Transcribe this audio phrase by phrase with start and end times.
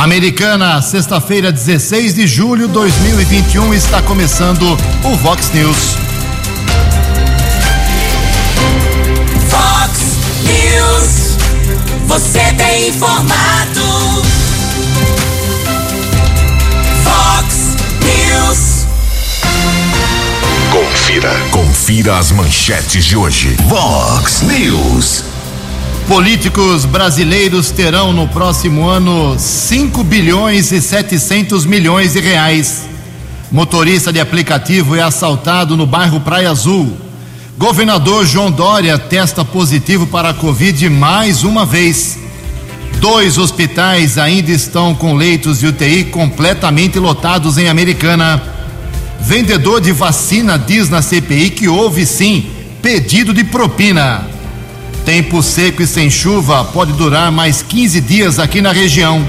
[0.00, 4.62] Americana, sexta-feira, 16 de julho de 2021, está começando
[5.04, 5.76] o Vox News.
[9.50, 11.36] Vox News.
[12.06, 14.22] Você tem informado.
[17.04, 18.86] Vox News.
[20.72, 21.30] Confira.
[21.50, 23.54] Confira as manchetes de hoje.
[23.68, 25.29] Vox News.
[26.10, 32.88] Políticos brasileiros terão no próximo ano 5 bilhões e 700 milhões de reais.
[33.48, 36.96] Motorista de aplicativo é assaltado no bairro Praia Azul.
[37.56, 42.18] Governador João Dória testa positivo para a Covid mais uma vez.
[42.98, 48.42] Dois hospitais ainda estão com leitos de UTI completamente lotados em Americana.
[49.20, 52.50] Vendedor de vacina diz na CPI que houve sim
[52.82, 54.39] pedido de propina.
[55.04, 59.26] Tempo seco e sem chuva pode durar mais 15 dias aqui na região.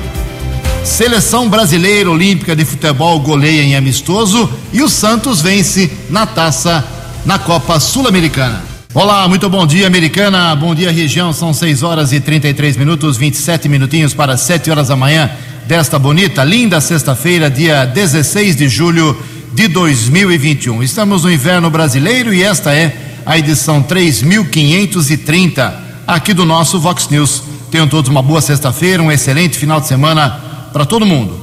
[0.83, 6.85] Seleção brasileira olímpica de futebol goleia em amistoso e o Santos vence na taça
[7.25, 8.63] na Copa Sul-Americana.
[8.93, 10.53] Olá, muito bom dia, Americana.
[10.55, 11.31] Bom dia, região.
[11.31, 15.31] São 6 horas e 33 minutos, 27 minutinhos para 7 horas da manhã
[15.65, 19.17] desta bonita, linda sexta-feira, dia 16 de julho
[19.53, 20.83] de 2021.
[20.83, 27.43] Estamos no inverno brasileiro e esta é a edição 3530 aqui do nosso Vox News.
[27.69, 30.29] Tenham todos uma boa sexta-feira, um excelente final de semana
[30.73, 31.39] para todo mundo.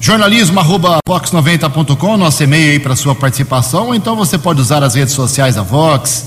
[0.00, 3.94] Jornalismo arroba vox90.com, nosso e-mail aí para sua participação.
[3.94, 6.26] Então você pode usar as redes sociais da Vox,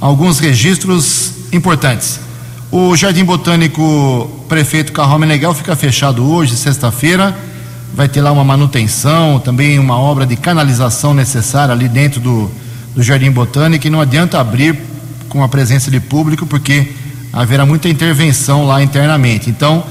[0.00, 2.20] alguns registros importantes.
[2.70, 7.36] O Jardim Botânico Prefeito Carro Meneghel fica fechado hoje, sexta-feira.
[7.94, 12.50] Vai ter lá uma manutenção, também uma obra de canalização necessária ali dentro do,
[12.94, 13.86] do Jardim Botânico.
[13.86, 14.78] E não adianta abrir
[15.28, 16.92] com a presença de público, porque
[17.32, 19.48] haverá muita intervenção lá internamente.
[19.48, 19.82] Então,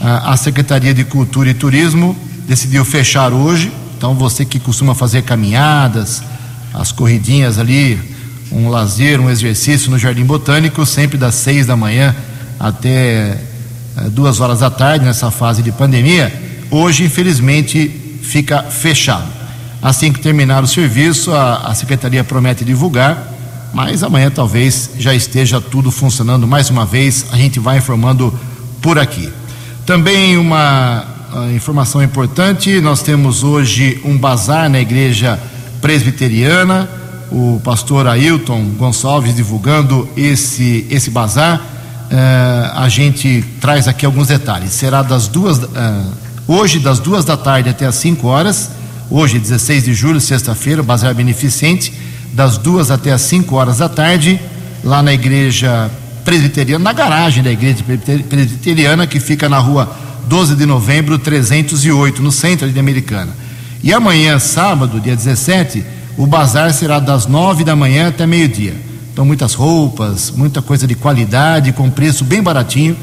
[0.00, 2.16] a Secretaria de Cultura e Turismo
[2.46, 3.72] decidiu fechar hoje.
[3.96, 6.22] Então, você que costuma fazer caminhadas,
[6.72, 8.00] as corridinhas ali,
[8.52, 12.14] um lazer, um exercício no Jardim Botânico, sempre das seis da manhã
[12.58, 13.38] até
[14.12, 16.32] duas horas da tarde, nessa fase de pandemia,
[16.70, 17.88] hoje, infelizmente,
[18.22, 19.26] fica fechado.
[19.82, 23.34] Assim que terminar o serviço, a, a Secretaria promete divulgar,
[23.72, 27.26] mas amanhã talvez já esteja tudo funcionando mais uma vez.
[27.32, 28.32] A gente vai informando
[28.80, 29.32] por aqui.
[29.88, 35.40] Também uma uh, informação importante: nós temos hoje um bazar na igreja
[35.80, 36.86] presbiteriana.
[37.32, 41.56] O pastor Ailton Gonçalves divulgando esse, esse bazar.
[41.58, 44.72] Uh, a gente traz aqui alguns detalhes.
[44.72, 45.68] Será das duas, uh,
[46.46, 48.68] hoje, das duas da tarde até as 5 horas.
[49.10, 51.94] Hoje, 16 de julho, sexta-feira, bazar beneficente,
[52.34, 54.38] das duas até as 5 horas da tarde,
[54.84, 55.90] lá na igreja
[56.28, 57.82] presbiteriana, na garagem da igreja
[58.28, 59.96] presbiteriana, que fica na rua
[60.26, 63.34] 12 de novembro, 308, no centro de Americana.
[63.82, 65.82] E amanhã, sábado, dia 17,
[66.18, 68.76] o bazar será das 9 da manhã até meio-dia.
[69.10, 72.94] Então, muitas roupas, muita coisa de qualidade, com preço bem baratinho,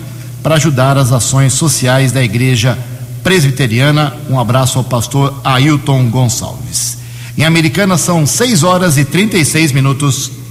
[0.43, 2.77] para ajudar as ações sociais da igreja
[3.23, 4.13] presbiteriana.
[4.29, 6.99] Um abraço ao pastor Ailton Gonçalves.
[7.35, 10.44] Em Americana são 6 horas e 36 minutos.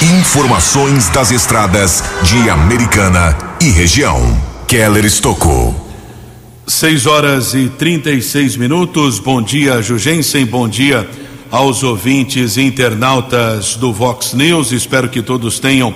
[0.00, 4.40] Informações das estradas de Americana e região.
[4.68, 5.74] Keller Estocou.
[6.68, 9.18] 6 horas e 36 minutos.
[9.18, 10.46] Bom dia, Jugensen.
[10.46, 11.10] Bom dia
[11.50, 14.70] aos ouvintes e internautas do Vox News.
[14.70, 15.92] Espero que todos tenham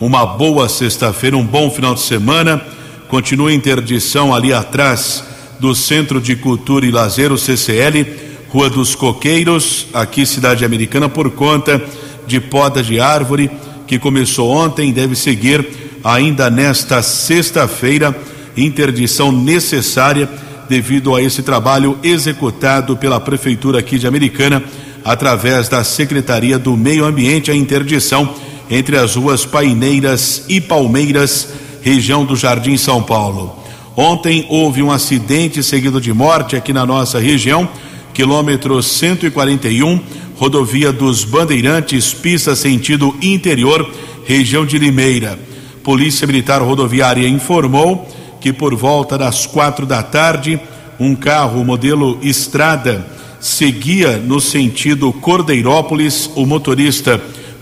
[0.00, 2.60] uma boa sexta-feira, um bom final de semana.
[3.06, 5.22] Continua a interdição ali atrás
[5.60, 8.04] do Centro de Cultura e Lazer, o CCL,
[8.48, 11.80] Rua dos Coqueiros, aqui cidade americana, por conta
[12.26, 13.50] de poda de árvore
[13.86, 15.66] que começou ontem deve seguir
[16.02, 18.14] ainda nesta sexta-feira,
[18.56, 20.28] interdição necessária
[20.68, 24.62] devido a esse trabalho executado pela prefeitura aqui de Americana
[25.04, 27.50] através da Secretaria do Meio Ambiente.
[27.50, 28.34] A interdição
[28.70, 31.48] entre as ruas Paineiras e Palmeiras,
[31.82, 33.62] região do Jardim São Paulo.
[33.96, 37.68] Ontem houve um acidente seguido de morte aqui na nossa região,
[38.12, 40.00] quilômetro 141,
[40.44, 43.90] rodovia dos Bandeirantes, pista sentido interior,
[44.26, 45.38] região de Limeira.
[45.82, 48.06] Polícia Militar Rodoviária informou
[48.42, 50.60] que por volta das quatro da tarde,
[51.00, 53.06] um carro modelo Estrada
[53.40, 56.30] seguia no sentido Cordeirópolis.
[56.34, 57.18] O motorista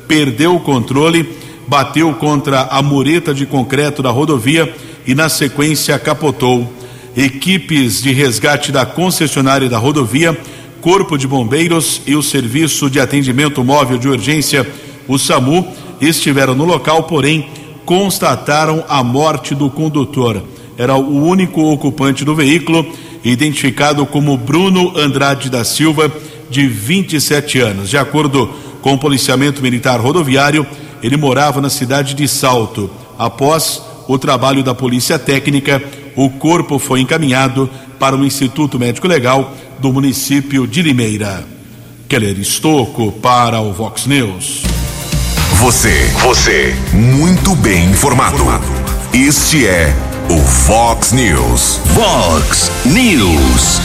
[0.08, 1.38] perdeu o controle,
[1.68, 4.74] bateu contra a mureta de concreto da rodovia
[5.06, 6.68] e, na sequência, capotou.
[7.16, 10.36] Equipes de resgate da concessionária da rodovia,
[10.82, 14.68] Corpo de Bombeiros e o Serviço de Atendimento Móvel de Urgência,
[15.06, 15.64] o SAMU,
[16.00, 17.48] estiveram no local, porém
[17.84, 20.42] constataram a morte do condutor.
[20.76, 22.84] Era o único ocupante do veículo,
[23.22, 26.10] identificado como Bruno Andrade da Silva,
[26.50, 27.88] de 27 anos.
[27.88, 28.50] De acordo
[28.80, 30.66] com o policiamento militar rodoviário,
[31.00, 32.90] ele morava na cidade de Salto.
[33.16, 35.80] Após o trabalho da polícia técnica,
[36.16, 37.68] o corpo foi encaminhado
[37.98, 41.44] para o Instituto Médico Legal do município de Limeira.
[42.08, 44.62] Keller Estocco para o Vox News.
[45.54, 48.44] Você, você, muito bem informado.
[49.14, 49.94] Este é
[50.28, 51.80] o Vox News.
[51.86, 53.80] Vox News.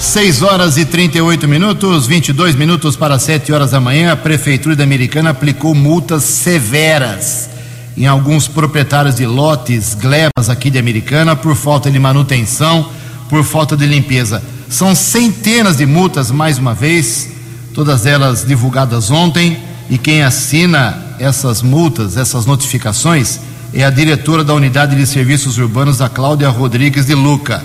[0.00, 4.12] 6 horas e 38 minutos, 22 minutos para 7 horas da manhã.
[4.12, 7.53] A Prefeitura da Americana aplicou multas severas
[7.96, 12.88] em alguns proprietários de lotes, glebas aqui de Americana, por falta de manutenção,
[13.28, 14.42] por falta de limpeza.
[14.68, 17.28] São centenas de multas, mais uma vez,
[17.72, 19.58] todas elas divulgadas ontem
[19.88, 23.38] e quem assina essas multas, essas notificações,
[23.72, 27.64] é a diretora da Unidade de Serviços Urbanos, a Cláudia Rodrigues de Luca.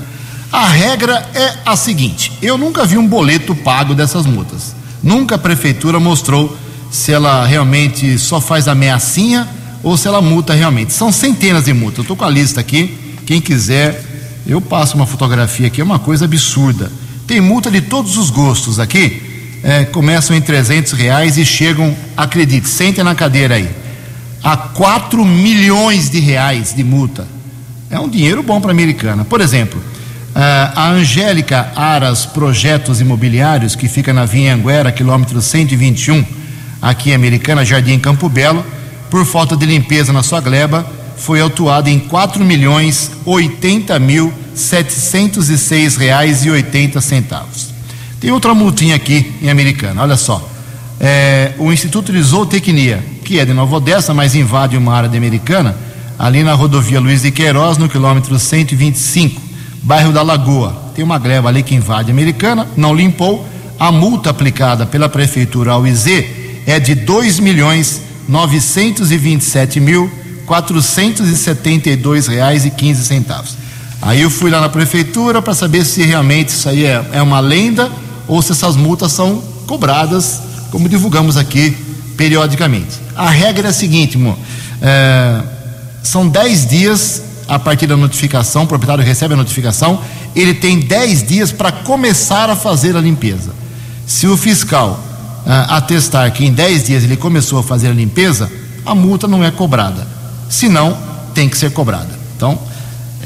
[0.52, 4.76] A regra é a seguinte: eu nunca vi um boleto pago dessas multas.
[5.02, 6.56] Nunca a prefeitura mostrou
[6.92, 9.48] se ela realmente só faz ameaçinha
[9.84, 10.94] ou se ela multa realmente.
[10.94, 12.00] São centenas de multas.
[12.00, 12.98] Eu estou com a lista aqui.
[13.26, 14.04] Quem quiser,
[14.46, 15.81] eu passo uma fotografia aqui.
[15.81, 16.92] É uma coisa absurda.
[17.28, 19.30] Tem multa de todos os gostos aqui
[19.64, 23.70] é, começam em 300 reais e chegam, acredite, sentem na cadeira aí,
[24.44, 27.28] a 4 milhões de reais de multa.
[27.90, 29.26] É um dinheiro bom para a americana.
[29.26, 29.81] Por exemplo,
[30.36, 36.24] a Angélica Aras Projetos Imobiliários, que fica na Vinha Anguera, quilômetro 121,
[36.81, 38.64] aqui em Americana, Jardim Campo Belo,
[39.10, 40.86] por falta de limpeza na sua gleba,
[41.18, 47.70] foi autuada em 4 milhões 80 mil 706 reais e 80 centavos.
[48.20, 50.48] Tem outra multinha aqui em Americana, olha só.
[51.00, 55.18] É, o Instituto de Zootecnia, que é de Nova Odessa, mas invade uma área de
[55.18, 55.76] Americana,
[56.18, 59.42] ali na rodovia Luiz de Queiroz, no quilômetro 125,
[59.82, 60.92] bairro da Lagoa.
[60.94, 63.48] Tem uma greve ali que invade Americana, não limpou.
[63.80, 66.08] A multa aplicada pela prefeitura ao IZ
[66.68, 70.10] é de dois milhões novecentos e vinte e sete mil
[70.46, 73.58] quatrocentos e setenta e dois reais e quinze centavos.
[74.02, 77.40] Aí eu fui lá na prefeitura para saber se realmente isso aí é, é uma
[77.40, 77.92] lenda
[78.28, 80.42] ou se essas multas são cobradas,
[80.72, 81.76] como divulgamos aqui
[82.16, 83.00] periodicamente.
[83.16, 84.38] A regra é a seguinte, irmão,
[84.81, 85.42] é,
[86.04, 90.00] são 10 dias a partir da notificação, o proprietário recebe a notificação,
[90.36, 93.52] ele tem 10 dias para começar a fazer a limpeza.
[94.06, 95.04] Se o fiscal
[95.51, 98.51] ah, atestar que em 10 dias ele começou a fazer a limpeza,
[98.86, 100.07] a multa não é cobrada.
[100.48, 100.96] Se não,
[101.34, 102.10] tem que ser cobrada.
[102.38, 102.57] Então,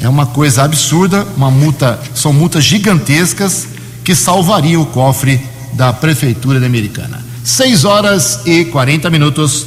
[0.00, 3.68] é uma coisa absurda, uma multa, são multas gigantescas
[4.02, 5.38] que salvaria o cofre
[5.74, 7.22] da Prefeitura de Americana.
[7.44, 9.66] 6 horas e 40 minutos.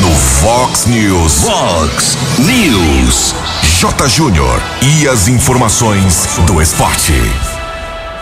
[0.00, 1.40] No Fox News.
[1.40, 3.34] Fox News.
[3.80, 4.08] J.
[4.08, 4.62] Júnior.
[4.80, 7.12] E as informações do esporte.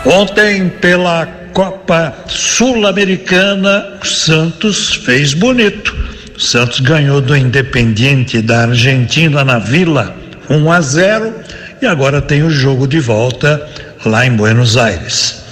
[0.05, 5.95] Ontem, pela Copa Sul-Americana, Santos fez bonito.
[6.35, 10.15] Santos ganhou do Independiente da Argentina na Vila
[10.49, 11.33] 1 a 0
[11.79, 13.69] e agora tem o jogo de volta
[14.03, 15.43] lá em Buenos Aires.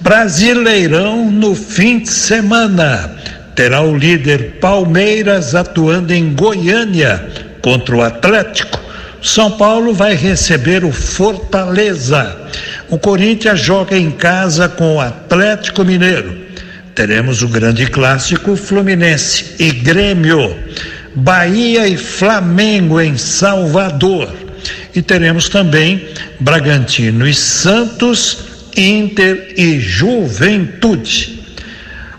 [0.00, 3.14] Brasileirão no fim de semana.
[3.54, 7.28] Terá o líder Palmeiras atuando em Goiânia
[7.60, 8.80] contra o Atlético.
[9.20, 12.36] São Paulo vai receber o Fortaleza.
[12.92, 16.36] O Corinthians joga em casa com o Atlético Mineiro.
[16.94, 20.54] Teremos o grande clássico Fluminense e Grêmio.
[21.14, 24.30] Bahia e Flamengo em Salvador.
[24.94, 26.06] E teremos também
[26.38, 28.40] Bragantino e Santos,
[28.76, 31.41] Inter e Juventude.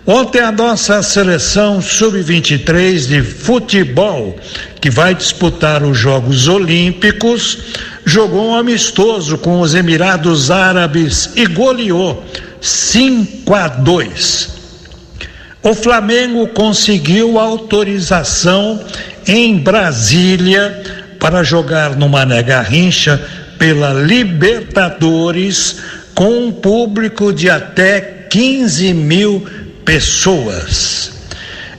[0.05, 4.38] Ontem a nossa seleção sub-23 de futebol,
[4.81, 7.60] que vai disputar os Jogos Olímpicos,
[8.03, 12.22] jogou um amistoso com os Emirados Árabes e goleou
[12.60, 14.50] 5 a 2.
[15.63, 18.83] O Flamengo conseguiu autorização
[19.25, 20.83] em Brasília
[21.17, 23.25] para jogar no Mané Garrincha
[23.57, 25.77] pela Libertadores
[26.13, 29.62] com um público de até 15 mil pessoas.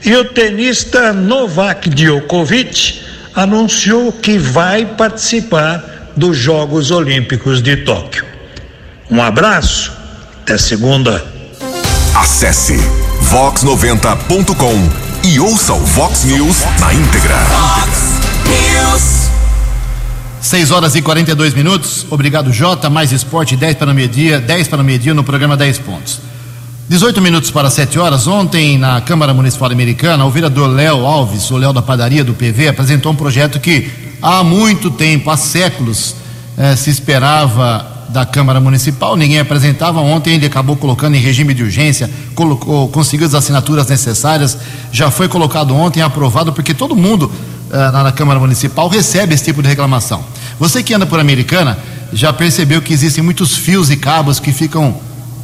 [0.05, 3.01] E o tenista Novak Djokovic
[3.35, 8.25] anunciou que vai participar dos Jogos Olímpicos de Tóquio.
[9.11, 9.93] Um abraço,
[10.43, 11.25] até segunda.
[12.15, 12.77] Acesse
[13.31, 17.37] vox90.com e ouça o Vox News na íntegra.
[17.37, 19.31] Fox News.
[20.41, 22.07] 6 horas e 42 minutos.
[22.11, 22.91] Obrigado, Jota.
[22.91, 26.21] Mais esporte, 10 para o meio-dia, 10 para o meio-dia no programa 10 pontos.
[26.87, 28.27] 18 minutos para 7 horas.
[28.27, 32.69] Ontem, na Câmara Municipal Americana, o vereador Léo Alves, o Léo da Padaria do PV,
[32.69, 36.15] apresentou um projeto que há muito tempo, há séculos,
[36.59, 40.01] eh, se esperava da Câmara Municipal, ninguém apresentava.
[40.01, 44.59] Ontem ele acabou colocando em regime de urgência, colocou, conseguiu as assinaturas necessárias,
[44.93, 47.33] já foi colocado ontem, aprovado, porque todo mundo
[47.73, 50.23] eh, na Câmara Municipal recebe esse tipo de reclamação.
[50.61, 51.79] Você que anda por Americana
[52.13, 54.95] já percebeu que existem muitos fios e cabos que ficam,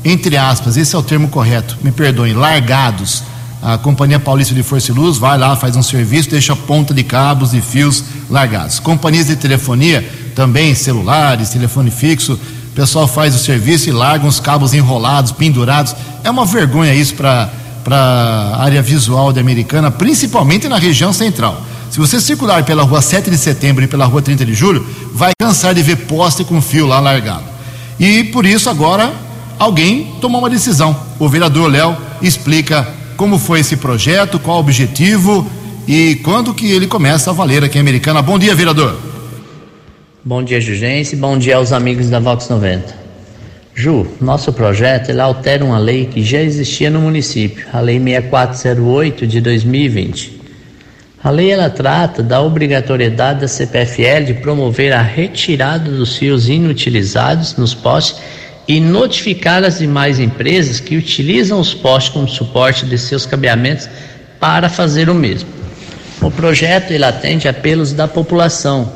[0.05, 3.23] entre aspas, esse é o termo correto, me perdoem, largados.
[3.63, 7.05] A Companhia Paulista de Força e Luz vai lá, faz um serviço, deixa ponta de
[7.05, 8.81] cabos e fios largados.
[8.81, 10.03] Companhias de telefonia,
[10.35, 15.95] também celulares, telefone fixo, o pessoal faz o serviço e larga uns cabos enrolados, pendurados.
[16.25, 17.51] É uma vergonha isso para
[17.91, 21.63] a área visual de Americana, principalmente na região central.
[21.91, 25.33] Se você circular pela rua 7 de setembro e pela rua 30 de julho, vai
[25.39, 27.45] cansar de ver poste com fio lá largado.
[27.99, 29.13] E por isso agora
[29.61, 30.97] alguém tomou uma decisão.
[31.19, 35.47] O vereador Léo explica como foi esse projeto, qual o objetivo
[35.87, 38.23] e quando que ele começa a valer aqui em Americana.
[38.23, 38.99] Bom dia, vereador.
[40.25, 41.15] Bom dia, Jugense.
[41.15, 42.99] Bom dia aos amigos da Vox 90.
[43.75, 49.27] Ju, nosso projeto ele altera uma lei que já existia no município, a Lei 6408
[49.27, 50.41] de 2020.
[51.23, 57.57] A lei ela trata da obrigatoriedade da CPFL de promover a retirada dos fios inutilizados
[57.57, 58.21] nos postes
[58.71, 63.89] e notificar as demais empresas que utilizam os postes como suporte de seus cabeamentos
[64.39, 65.49] para fazer o mesmo.
[66.23, 68.89] O projeto ele atende apelos da população.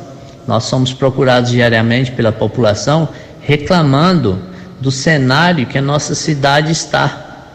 [0.46, 3.08] Nós somos procurados diariamente pela população
[3.40, 4.40] reclamando
[4.80, 7.48] do cenário que a nossa cidade está.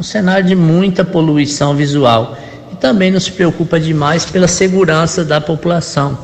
[0.00, 2.38] Um cenário de muita poluição visual.
[2.72, 6.18] E também nos preocupa demais pela segurança da população.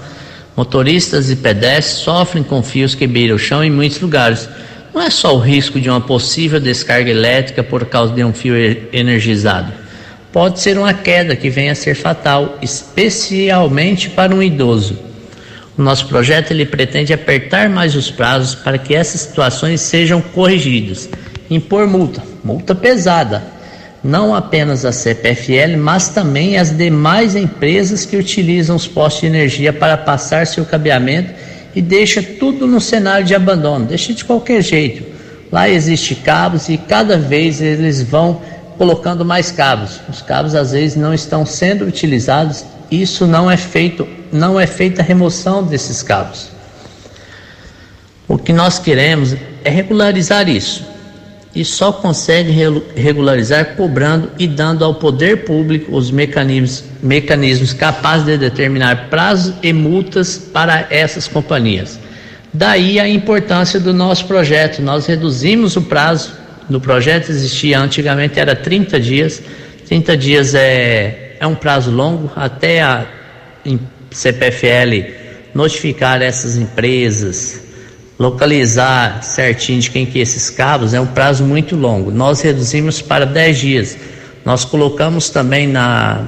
[0.56, 4.48] Motoristas e pedestres sofrem com fios que beiram o chão em muitos lugares.
[4.94, 8.54] Não é só o risco de uma possível descarga elétrica por causa de um fio
[8.92, 9.72] energizado.
[10.30, 14.98] Pode ser uma queda que venha a ser fatal, especialmente para um idoso.
[15.78, 21.08] O nosso projeto ele pretende apertar mais os prazos para que essas situações sejam corrigidas.
[21.48, 23.42] Impor multa, multa pesada,
[24.04, 29.72] não apenas a CPFL, mas também as demais empresas que utilizam os postos de energia
[29.72, 31.32] para passar seu cabeamento
[31.74, 35.04] e deixa tudo no cenário de abandono, deixa de qualquer jeito.
[35.50, 38.40] Lá existe cabos e cada vez eles vão
[38.78, 40.00] colocando mais cabos.
[40.08, 42.64] Os cabos às vezes não estão sendo utilizados.
[42.90, 46.48] Isso não é feito, não é feita a remoção desses cabos.
[48.26, 50.91] O que nós queremos é regularizar isso.
[51.54, 58.24] E só consegue re- regularizar cobrando e dando ao poder público os mecanismos, mecanismos capazes
[58.24, 62.00] de determinar prazos e multas para essas companhias.
[62.54, 64.80] Daí a importância do nosso projeto.
[64.80, 66.32] Nós reduzimos o prazo.
[66.70, 69.42] No projeto existia antigamente era 30 dias.
[69.86, 73.06] 30 dias é, é um prazo longo até a
[74.10, 75.20] CPFL
[75.54, 77.60] notificar essas empresas,
[78.22, 82.12] localizar certinho de quem que é esses cabos é um prazo muito longo.
[82.12, 83.98] Nós reduzimos para 10 dias.
[84.44, 86.20] Nós colocamos também na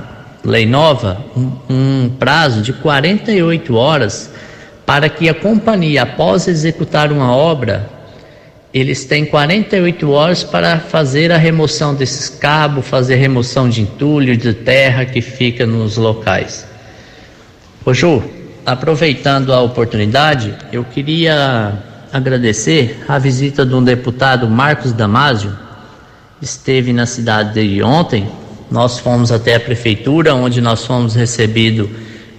[0.44, 4.28] lei nova um, um prazo de 48 horas
[4.84, 7.88] para que a companhia, após executar uma obra,
[8.72, 14.52] eles têm 48 horas para fazer a remoção desses cabos, fazer remoção de entulho, de
[14.52, 16.66] terra que fica nos locais.
[17.86, 18.20] Ô Ju,
[18.64, 21.73] aproveitando a oportunidade, eu queria
[22.12, 25.52] agradecer a visita de um deputado Marcos Damasio,
[26.40, 28.28] esteve na cidade de ontem.
[28.71, 31.88] Nós fomos até a prefeitura, onde nós fomos recebidos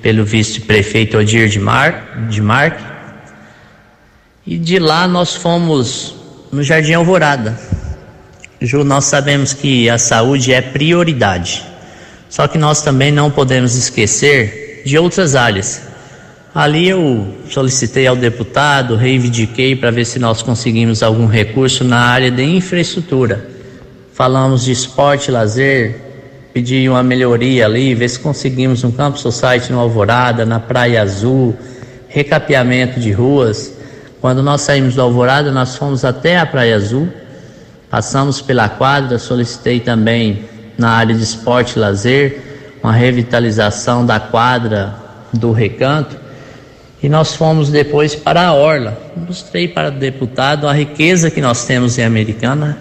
[0.02, 2.84] pelo vice-prefeito Odir de, Mar, de Marque.
[4.46, 6.16] E de lá nós fomos
[6.52, 7.60] no Jardim Alvorada.
[8.62, 11.64] Ju, nós sabemos que a saúde é prioridade.
[12.30, 15.95] Só que nós também não podemos esquecer de outras áreas.
[16.56, 22.32] Ali eu solicitei ao deputado, reivindiquei para ver se nós conseguimos algum recurso na área
[22.32, 23.46] de infraestrutura.
[24.14, 26.00] Falamos de esporte, lazer,
[26.54, 31.54] pedir uma melhoria ali, ver se conseguimos um campo society no Alvorada, na Praia Azul,
[32.08, 33.74] recapeamento de ruas.
[34.22, 37.10] Quando nós saímos do Alvorada, nós fomos até a Praia Azul,
[37.90, 40.46] passamos pela quadra, solicitei também
[40.78, 42.42] na área de esporte e lazer
[42.82, 44.96] uma revitalização da quadra
[45.34, 46.24] do recanto
[47.06, 49.00] e nós fomos depois para a Orla.
[49.16, 52.80] Mostrei para o deputado a riqueza que nós temos em Americana,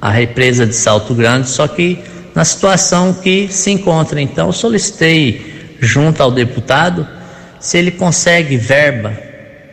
[0.00, 1.98] a represa de Salto Grande, só que
[2.34, 4.18] na situação que se encontra.
[4.18, 7.06] Então, solicitei junto ao deputado
[7.60, 9.12] se ele consegue verba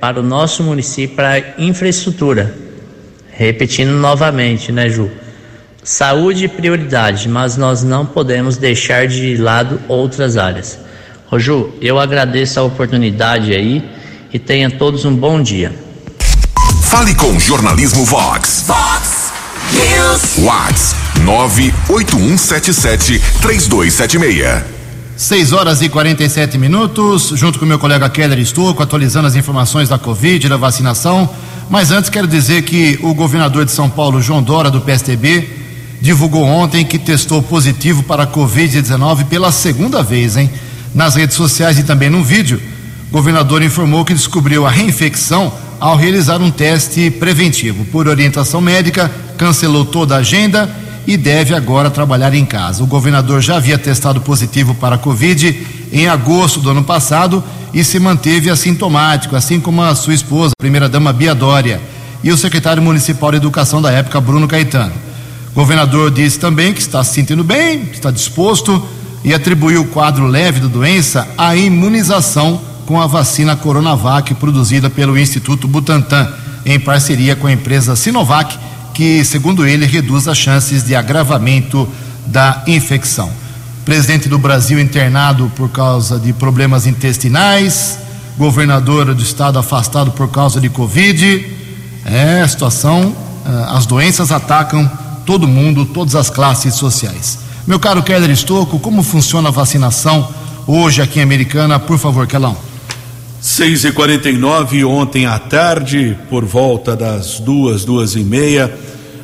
[0.02, 2.54] para o nosso município para infraestrutura.
[3.32, 5.10] Repetindo novamente, né, Ju?
[5.82, 10.78] Saúde prioridade, mas nós não podemos deixar de lado outras áreas.
[11.34, 13.84] Ô Ju, eu agradeço a oportunidade aí
[14.32, 15.74] e tenha todos um bom dia.
[16.84, 18.66] Fale com Jornalismo Vox.
[18.68, 19.32] Vox
[19.72, 20.36] News.
[20.38, 20.96] Vox
[21.90, 24.62] 981773276.
[25.18, 29.98] 6 horas e 47 minutos, junto com meu colega Keller Estouco, atualizando as informações da
[29.98, 31.28] Covid e da vacinação.
[31.68, 35.50] Mas antes quero dizer que o governador de São Paulo, João Dora, do PSDB,
[36.00, 40.52] divulgou ontem que testou positivo para a Covid-19 pela segunda vez, hein?
[40.94, 42.62] Nas redes sociais e também num vídeo,
[43.10, 47.84] o governador informou que descobriu a reinfecção ao realizar um teste preventivo.
[47.86, 50.70] Por orientação médica, cancelou toda a agenda
[51.06, 52.84] e deve agora trabalhar em casa.
[52.84, 57.84] O governador já havia testado positivo para a Covid em agosto do ano passado e
[57.84, 61.82] se manteve assintomático, assim como a sua esposa, a primeira-dama Bia Dória,
[62.24, 64.94] e o secretário municipal de educação da época, Bruno Caetano.
[65.52, 68.88] O governador disse também que está se sentindo bem, está disposto
[69.24, 75.18] e atribuiu o quadro leve da doença à imunização com a vacina Coronavac produzida pelo
[75.18, 76.32] Instituto Butantan,
[76.66, 78.58] em parceria com a empresa Sinovac
[78.94, 81.88] que, segundo ele, reduz as chances de agravamento
[82.28, 83.32] da infecção.
[83.84, 87.98] Presidente do Brasil internado por causa de problemas intestinais,
[88.38, 91.46] governadora do estado afastado por causa de Covid.
[92.06, 94.90] É a situação, ah, as doenças atacam
[95.26, 97.40] todo mundo, todas as classes sociais.
[97.66, 100.28] Meu caro Keller Estocco, como funciona a vacinação
[100.68, 101.80] hoje aqui em Americana?
[101.80, 102.58] Por favor, Kelão.
[103.40, 108.78] 6 e 49 ontem à tarde, por volta das duas, duas e meia,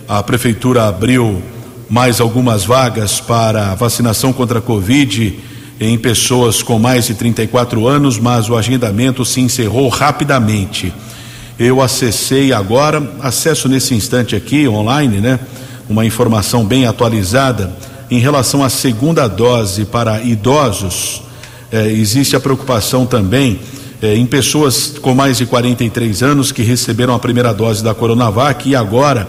[0.07, 1.43] a prefeitura abriu
[1.89, 5.37] mais algumas vagas para vacinação contra a Covid
[5.77, 10.93] em pessoas com mais de 34 anos, mas o agendamento se encerrou rapidamente.
[11.59, 15.41] Eu acessei agora, acesso nesse instante aqui online, né?
[15.89, 21.21] Uma informação bem atualizada em relação à segunda dose para idosos.
[21.71, 23.59] Eh, existe a preocupação também
[24.01, 28.67] eh, em pessoas com mais de 43 anos que receberam a primeira dose da Coronavac
[28.67, 29.27] e agora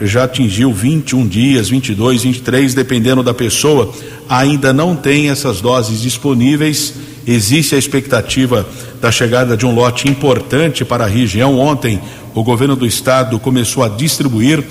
[0.00, 3.92] já atingiu 21 dias, 22, 23, dependendo da pessoa,
[4.28, 6.94] ainda não tem essas doses disponíveis.
[7.26, 8.66] Existe a expectativa
[9.00, 11.58] da chegada de um lote importante para a região.
[11.58, 12.00] Ontem,
[12.34, 14.64] o governo do estado começou a distribuir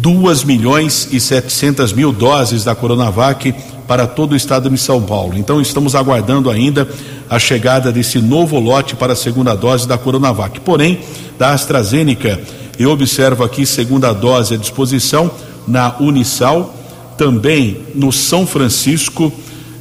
[0.00, 3.54] 2 milhões e 700 mil doses da Coronavac
[3.86, 5.36] para todo o estado de São Paulo.
[5.36, 6.88] Então, estamos aguardando ainda
[7.28, 10.60] a chegada desse novo lote para a segunda dose da Coronavac.
[10.60, 11.00] Porém,
[11.38, 12.40] da AstraZeneca,
[12.78, 15.30] eu observo aqui segunda dose à disposição
[15.68, 16.74] na Unisal,
[17.18, 19.30] também no São Francisco.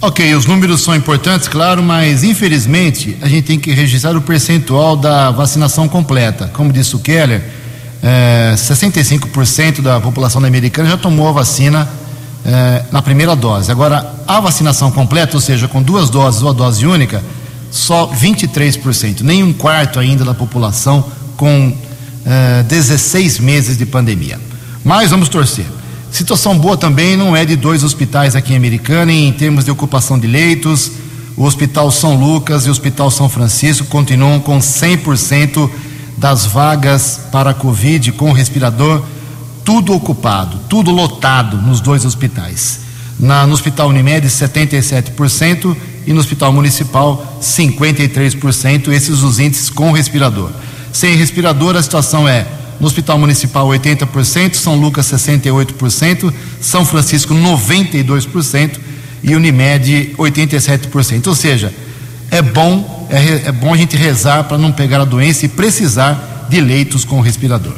[0.05, 4.97] Ok, os números são importantes, claro, mas infelizmente a gente tem que registrar o percentual
[4.97, 6.51] da vacinação completa.
[6.53, 7.41] Como disse o Keller,
[8.03, 11.89] é, 65% da população americana já tomou a vacina
[12.45, 13.71] é, na primeira dose.
[13.71, 17.23] Agora, a vacinação completa, ou seja, com duas doses ou a dose única,
[17.71, 21.05] só 23%, nem um quarto ainda da população
[21.37, 21.77] com
[22.27, 24.41] é, 16 meses de pandemia.
[24.83, 25.67] Mas vamos torcer.
[26.13, 30.19] Situação boa também não é de dois hospitais aqui em Americana em termos de ocupação
[30.19, 30.93] de leitos.
[31.39, 35.71] O Hospital São Lucas e o Hospital São Francisco continuam com 100%
[36.19, 39.03] das vagas para Covid com respirador,
[39.65, 42.81] tudo ocupado, tudo lotado nos dois hospitais.
[43.19, 45.75] Na, no Hospital Unimed, 77%
[46.07, 48.89] e no Hospital Municipal, 53%.
[48.89, 50.51] Esses os índices com respirador.
[50.93, 52.47] Sem respirador, a situação é
[52.83, 58.73] no Hospital Municipal 80%, São Lucas 68%, São Francisco 92%
[59.23, 61.29] e Unimed 87%.
[61.29, 61.73] Ou seja,
[62.29, 66.49] é bom é, é bom a gente rezar para não pegar a doença e precisar
[66.51, 67.75] de leitos com respirador.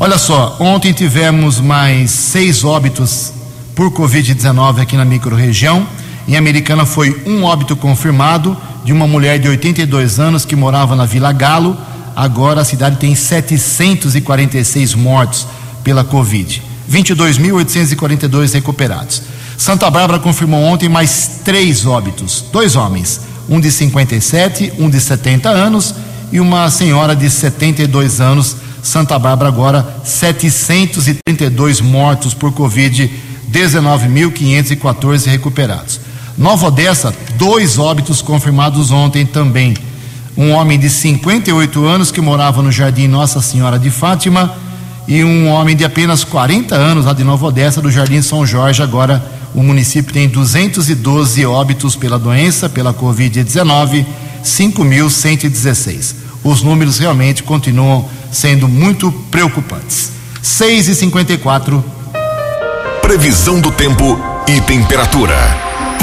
[0.00, 3.32] Olha só, ontem tivemos mais seis óbitos
[3.72, 5.86] por Covid-19 aqui na microrregião.
[6.26, 11.06] Em Americana foi um óbito confirmado de uma mulher de 82 anos que morava na
[11.06, 11.78] Vila Galo
[12.14, 15.46] Agora a cidade tem 746 mortos
[15.82, 19.22] pela Covid, 22.842 recuperados.
[19.56, 25.48] Santa Bárbara confirmou ontem mais três óbitos: dois homens, um de 57, um de 70
[25.48, 25.94] anos
[26.32, 28.56] e uma senhora de 72 anos.
[28.82, 33.10] Santa Bárbara agora 732 mortos por Covid,
[33.50, 36.00] 19.514 recuperados.
[36.36, 39.74] Nova Odessa, dois óbitos confirmados ontem também
[40.36, 44.54] um homem de 58 anos que morava no Jardim Nossa Senhora de Fátima
[45.06, 48.82] e um homem de apenas 40 anos lá de Nova Odessa, do Jardim São Jorge.
[48.82, 54.04] Agora o município tem 212 óbitos pela doença, pela Covid-19,
[54.44, 56.14] 5.116.
[56.42, 60.12] Os números realmente continuam sendo muito preocupantes.
[60.42, 61.84] 6 e 54
[63.00, 64.18] Previsão do tempo
[64.48, 65.36] e temperatura.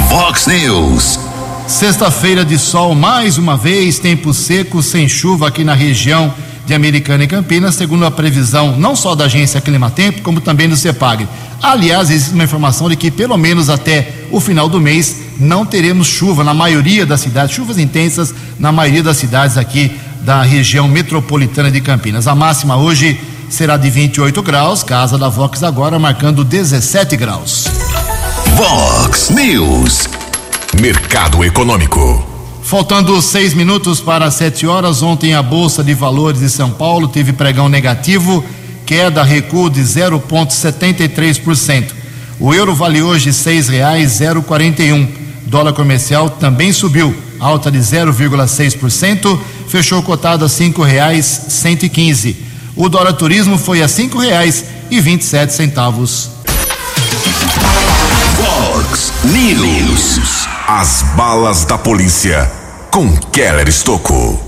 [0.08, 1.31] Vox News.
[1.72, 6.32] Sexta-feira de sol, mais uma vez, tempo seco, sem chuva aqui na região
[6.66, 10.76] de Americana e Campinas, segundo a previsão não só da agência Climatempo, como também do
[10.76, 11.28] CEPAG.
[11.62, 16.08] Aliás, existe uma informação de que pelo menos até o final do mês não teremos
[16.08, 21.72] chuva na maioria das cidades, chuvas intensas na maioria das cidades aqui da região metropolitana
[21.72, 22.28] de Campinas.
[22.28, 27.68] A máxima hoje será de 28 graus, casa da Vox agora marcando 17 graus.
[28.58, 30.10] Vox News.
[30.80, 32.26] Mercado Econômico.
[32.64, 37.34] Faltando seis minutos para sete horas, ontem a Bolsa de Valores de São Paulo teve
[37.34, 38.44] pregão negativo,
[38.86, 41.92] queda, recuo de 0,73%.
[42.40, 45.08] O euro vale hoje seis reais zero quarenta e um.
[45.46, 52.38] Dólar comercial também subiu, alta de 0,6%, fechou cotado a cinco reais cento e quinze.
[52.76, 56.30] O dólar turismo foi a cinco reais e vinte e sete centavos.
[58.38, 60.41] Fox News.
[60.74, 62.50] As balas da polícia
[62.92, 64.42] com Keller Estocou.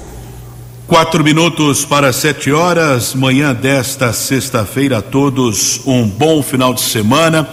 [0.87, 7.45] Quatro minutos para sete horas, manhã desta sexta-feira a todos um bom final de semana.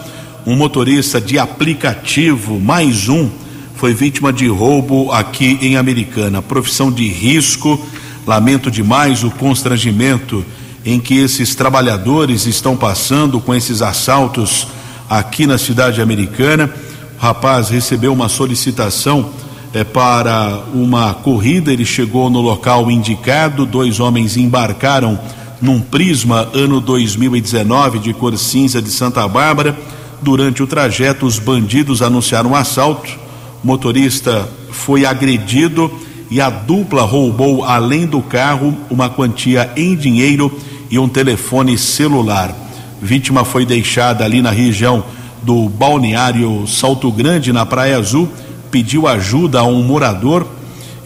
[0.46, 3.28] Um motorista de aplicativo, mais um,
[3.74, 6.40] foi vítima de roubo aqui em Americana.
[6.40, 7.84] Profissão de risco.
[8.24, 10.46] Lamento demais o constrangimento
[10.84, 14.68] em que esses trabalhadores estão passando com esses assaltos
[15.08, 16.72] aqui na cidade americana.
[17.20, 19.28] Rapaz recebeu uma solicitação
[19.74, 25.20] é, para uma corrida, ele chegou no local indicado, dois homens embarcaram
[25.60, 29.78] num Prisma ano 2019 de cor cinza de Santa Bárbara.
[30.22, 33.10] Durante o trajeto, os bandidos anunciaram um assalto.
[33.62, 35.92] O motorista foi agredido
[36.30, 40.50] e a dupla roubou, além do carro, uma quantia em dinheiro
[40.90, 42.56] e um telefone celular.
[43.02, 45.04] Vítima foi deixada ali na região
[45.42, 48.28] do balneário Salto Grande, na Praia Azul,
[48.70, 50.46] pediu ajuda a um morador.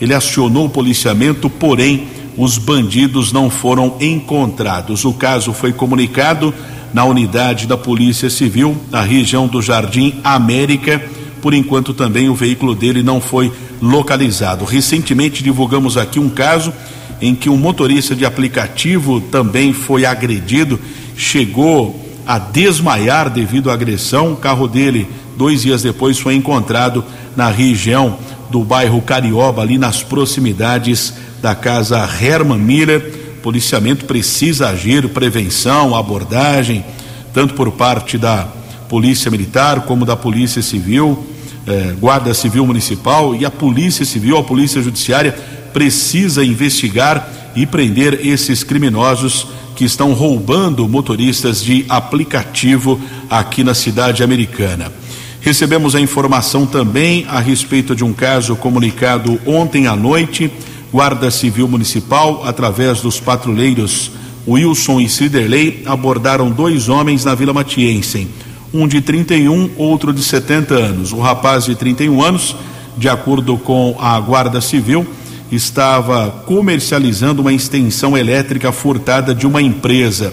[0.01, 5.05] Ele acionou o policiamento, porém os bandidos não foram encontrados.
[5.05, 6.53] O caso foi comunicado
[6.92, 11.03] na unidade da Polícia Civil, na região do Jardim América.
[11.40, 14.64] Por enquanto, também o veículo dele não foi localizado.
[14.64, 16.73] Recentemente divulgamos aqui um caso
[17.20, 20.79] em que um motorista de aplicativo também foi agredido,
[21.16, 24.33] chegou a desmaiar devido à agressão.
[24.33, 27.05] O carro dele, dois dias depois, foi encontrado
[27.37, 28.19] na região
[28.51, 33.13] do bairro Carioba, ali nas proximidades da casa Herman Miller.
[33.39, 36.85] O policiamento precisa agir, prevenção, abordagem,
[37.33, 38.49] tanto por parte da
[38.89, 41.27] Polícia Militar como da Polícia Civil.
[41.67, 45.35] eh, Guarda Civil Municipal e a Polícia Civil, a Polícia Judiciária
[45.73, 54.23] precisa investigar e prender esses criminosos que estão roubando motoristas de aplicativo aqui na cidade
[54.23, 54.93] americana.
[55.41, 60.51] Recebemos a informação também a respeito de um caso comunicado ontem à noite.
[60.91, 64.11] Guarda Civil Municipal, através dos patrulheiros
[64.47, 68.29] Wilson e Ciderley, abordaram dois homens na Vila Matiense.
[68.73, 71.13] Um de 31, outro de 70 anos.
[71.13, 72.57] O rapaz de 31 anos,
[72.97, 75.07] de acordo com a Guarda Civil,
[75.55, 80.33] estava comercializando uma extensão elétrica furtada de uma empresa.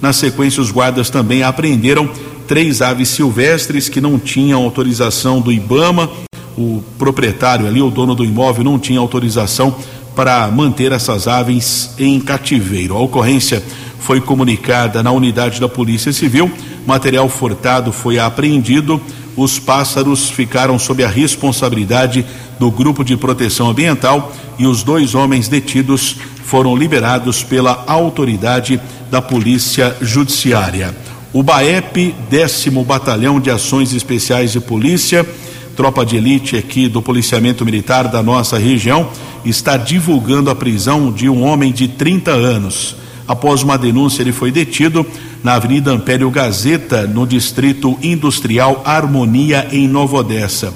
[0.00, 2.10] Na sequência, os guardas também apreenderam
[2.48, 6.10] três aves silvestres que não tinham autorização do IBAMA.
[6.56, 9.74] O proprietário ali, o dono do imóvel, não tinha autorização
[10.14, 12.96] para manter essas aves em cativeiro.
[12.96, 13.62] A ocorrência
[14.00, 16.50] foi comunicada na unidade da Polícia Civil.
[16.86, 19.00] Material furtado foi apreendido.
[19.36, 22.24] Os pássaros ficaram sob a responsabilidade
[22.58, 29.22] do Grupo de Proteção Ambiental e os dois homens detidos foram liberados pela autoridade da
[29.22, 30.94] Polícia Judiciária.
[31.32, 35.26] O BAEP, décimo Batalhão de Ações Especiais de Polícia,
[35.74, 39.08] tropa de elite aqui do policiamento militar da nossa região,
[39.42, 42.96] está divulgando a prisão de um homem de 30 anos.
[43.26, 45.06] Após uma denúncia, ele foi detido
[45.42, 50.72] na Avenida Ampério Gazeta, no Distrito Industrial Harmonia, em Nova Odessa.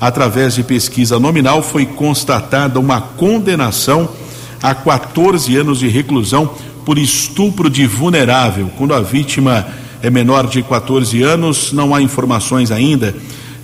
[0.00, 4.08] Através de pesquisa nominal, foi constatada uma condenação
[4.62, 6.50] a 14 anos de reclusão
[6.84, 8.70] por estupro de vulnerável.
[8.76, 9.66] Quando a vítima
[10.02, 13.14] é menor de 14 anos, não há informações ainda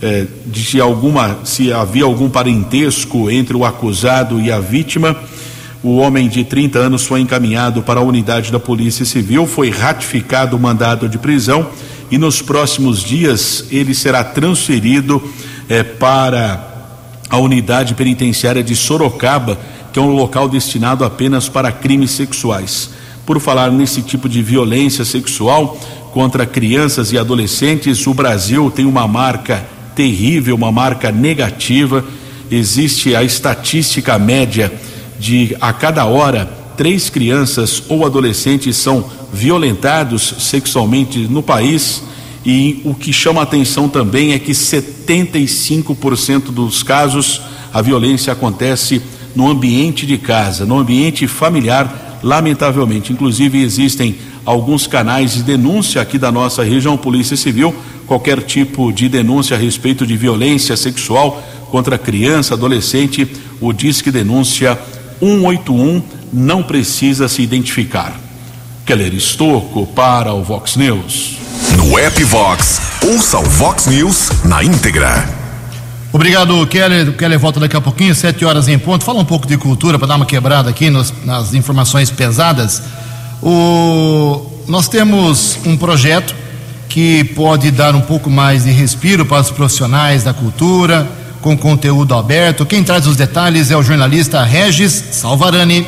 [0.00, 5.16] eh, de alguma, se havia algum parentesco entre o acusado e a vítima.
[5.86, 10.56] O homem de 30 anos foi encaminhado para a unidade da Polícia Civil, foi ratificado
[10.56, 11.68] o mandado de prisão
[12.10, 15.22] e nos próximos dias ele será transferido
[15.68, 16.88] eh, para
[17.30, 19.56] a unidade penitenciária de Sorocaba,
[19.92, 22.90] que é um local destinado apenas para crimes sexuais.
[23.24, 25.78] Por falar nesse tipo de violência sexual
[26.12, 32.04] contra crianças e adolescentes, o Brasil tem uma marca terrível, uma marca negativa.
[32.50, 34.72] Existe a estatística média
[35.18, 42.02] de a cada hora três crianças ou adolescentes são violentados sexualmente no país
[42.44, 47.40] e o que chama atenção também é que 75% dos casos
[47.74, 49.02] a violência acontece
[49.34, 53.12] no ambiente de casa, no ambiente familiar, lamentavelmente.
[53.12, 57.74] Inclusive existem alguns canais de denúncia aqui da nossa região, Polícia Civil,
[58.06, 63.26] qualquer tipo de denúncia a respeito de violência sexual contra criança, adolescente,
[63.60, 64.78] o Disque Denúncia
[65.20, 66.02] 181
[66.32, 68.18] não precisa se identificar.
[68.84, 71.38] Keller Estocco para o Vox News.
[71.76, 75.28] No app Vox, ouça o Vox News na íntegra.
[76.12, 77.08] Obrigado, Keller.
[77.08, 79.04] O Keller volta daqui a pouquinho, sete horas em ponto.
[79.04, 82.82] Fala um pouco de cultura para dar uma quebrada aqui nos, nas informações pesadas.
[83.42, 86.34] O, nós temos um projeto
[86.88, 91.06] que pode dar um pouco mais de respiro para os profissionais da cultura,
[91.46, 92.66] com conteúdo aberto.
[92.66, 95.86] Quem traz os detalhes é o jornalista Regis Salvarani.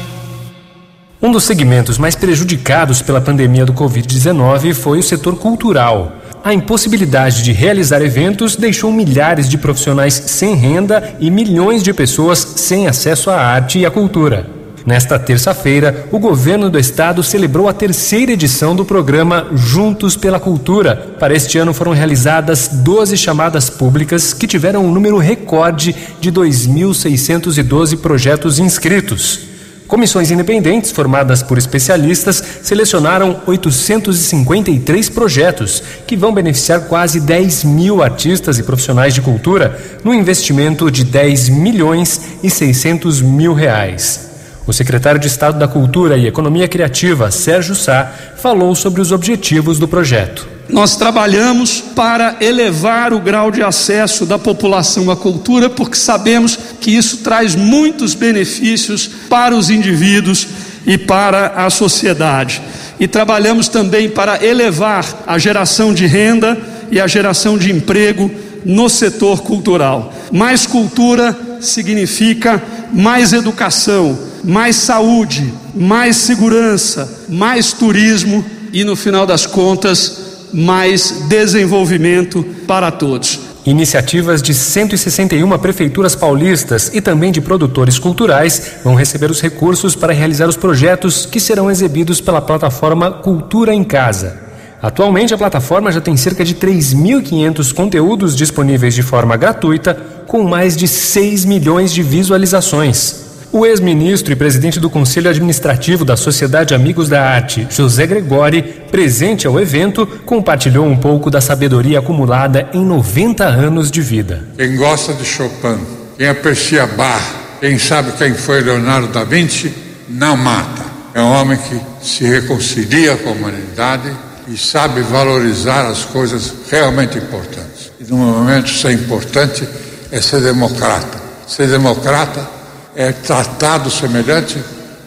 [1.21, 6.13] Um dos segmentos mais prejudicados pela pandemia do Covid-19 foi o setor cultural.
[6.45, 12.39] A impossibilidade de realizar eventos deixou milhares de profissionais sem renda e milhões de pessoas
[12.39, 14.58] sem acesso à arte e à cultura.
[14.87, 20.97] Nesta terça-feira, o governo do estado celebrou a terceira edição do programa Juntos pela Cultura.
[21.19, 27.99] Para este ano foram realizadas 12 chamadas públicas que tiveram um número recorde de 2.612
[27.99, 29.49] projetos inscritos.
[29.89, 38.59] Comissões independentes, formadas por especialistas, selecionaram 853 projetos, que vão beneficiar quase 10 mil artistas
[38.59, 44.28] e profissionais de cultura, no investimento de 10 milhões e 600 mil reais.
[44.69, 49.79] O secretário de Estado da Cultura e Economia Criativa, Sérgio Sá, falou sobre os objetivos
[49.79, 50.47] do projeto.
[50.69, 56.91] Nós trabalhamos para elevar o grau de acesso da população à cultura, porque sabemos que
[56.91, 60.47] isso traz muitos benefícios para os indivíduos
[60.87, 62.61] e para a sociedade.
[63.01, 66.59] E trabalhamos também para elevar a geração de renda
[66.91, 68.31] e a geração de emprego
[68.67, 70.13] no setor cultural.
[70.31, 79.47] Mais cultura significa mais educação, mais saúde, mais segurança, mais turismo e, no final das
[79.47, 83.41] contas, mais desenvolvimento para todos.
[83.67, 90.13] Iniciativas de 161 prefeituras paulistas e também de produtores culturais vão receber os recursos para
[90.13, 94.48] realizar os projetos que serão exibidos pela plataforma Cultura em Casa.
[94.81, 99.95] Atualmente, a plataforma já tem cerca de 3.500 conteúdos disponíveis de forma gratuita,
[100.27, 103.27] com mais de 6 milhões de visualizações.
[103.51, 109.47] O ex-ministro e presidente do Conselho Administrativo da Sociedade Amigos da Arte, José Gregori, presente
[109.47, 114.45] ao evento, compartilhou um pouco da sabedoria acumulada em 90 anos de vida.
[114.57, 115.79] Quem gosta de Chopin,
[116.19, 117.23] quem aprecia Bach,
[117.59, 119.73] quem sabe quem foi Leonardo da Vinci,
[120.09, 120.85] não mata.
[121.15, 127.19] É um homem que se reconcilia com a humanidade e sabe valorizar as coisas realmente
[127.19, 127.93] importantes.
[128.01, 129.69] E no momento ser importante
[130.11, 131.19] é ser democrata.
[131.47, 132.49] Ser democrata
[132.97, 134.63] é tratado semelhante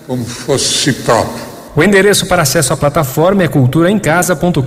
[0.08, 1.52] como fosse si próprio.
[1.76, 4.62] O endereço para acesso à plataforma é culturaemcasa.com.br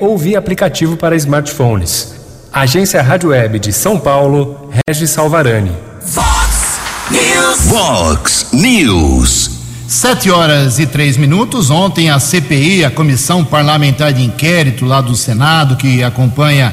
[0.00, 2.14] ou via aplicativo para smartphones.
[2.52, 5.76] Agência Rádio Web de São Paulo, Regis Salvarani.
[6.00, 6.80] Fox
[7.10, 7.60] News.
[7.66, 9.59] Vox News.
[9.90, 11.68] Sete horas e três minutos.
[11.68, 16.72] Ontem a CPI, a Comissão Parlamentar de Inquérito lá do Senado, que acompanha,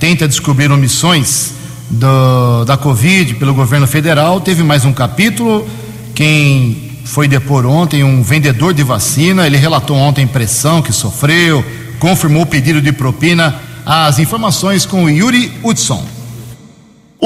[0.00, 1.52] tenta descobrir omissões
[1.90, 5.68] do, da Covid pelo governo federal, teve mais um capítulo.
[6.14, 11.62] Quem foi depor ontem, um vendedor de vacina, ele relatou ontem pressão que sofreu,
[11.98, 13.56] confirmou o pedido de propina.
[13.84, 16.13] As informações com Yuri Hudson.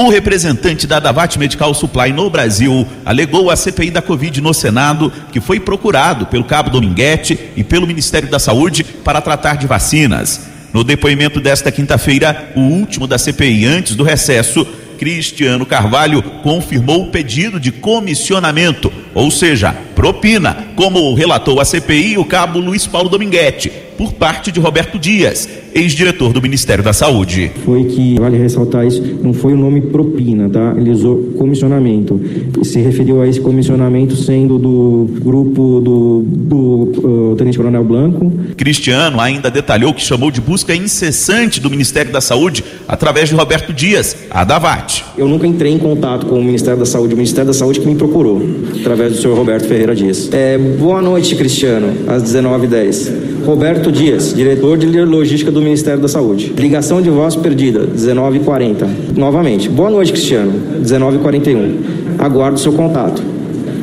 [0.01, 5.11] O representante da Davat Medical Supply no Brasil alegou à CPI da Covid no Senado
[5.29, 10.47] que foi procurado pelo Cabo Dominguete e pelo Ministério da Saúde para tratar de vacinas.
[10.71, 14.65] No depoimento desta quinta-feira, o último da CPI antes do recesso,
[14.97, 22.23] Cristiano Carvalho confirmou o pedido de comissionamento, ou seja, propina, como relatou a CPI o
[22.23, 27.51] cabo Luiz Paulo Dominguete, por parte de Roberto Dias, ex-diretor do Ministério da Saúde.
[27.65, 30.73] Foi que, vale ressaltar isso, não foi o nome propina, tá?
[30.77, 32.17] Ele usou comissionamento.
[32.63, 38.31] Se referiu a esse comissionamento sendo do grupo do, do uh, Tenente Coronel Blanco.
[38.55, 43.73] Cristiano ainda detalhou que chamou de busca incessante do Ministério da Saúde através de Roberto
[43.73, 45.03] Dias, a Davat.
[45.17, 47.85] Eu nunca entrei em contato com o Ministério da Saúde, o Ministério da Saúde que
[47.85, 48.41] me procurou,
[48.79, 50.29] através do senhor Roberto Ferreira Dias.
[50.31, 53.45] É, boa noite, Cristiano, às 19h10.
[53.45, 56.53] Roberto Dias, diretor de logística do Ministério da Saúde.
[56.57, 58.87] Ligação de voz perdida, 19h40.
[59.15, 59.69] Novamente.
[59.69, 62.19] Boa noite, Cristiano, 19h41.
[62.19, 63.21] Aguardo seu contato.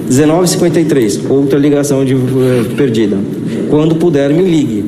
[0.09, 2.21] 19h53, outra ligação de uh,
[2.77, 3.17] perdida.
[3.69, 4.85] Quando puder, me ligue.